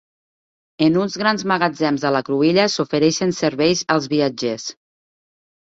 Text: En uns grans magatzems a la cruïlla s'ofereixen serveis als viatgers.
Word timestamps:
En 0.85 0.95
uns 1.01 1.17
grans 1.23 1.43
magatzems 1.51 2.07
a 2.09 2.11
la 2.17 2.21
cruïlla 2.31 2.65
s'ofereixen 2.77 3.37
serveis 3.43 3.85
als 3.97 4.09
viatgers. 4.15 4.71